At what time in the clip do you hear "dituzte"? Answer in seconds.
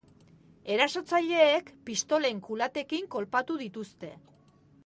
3.65-4.15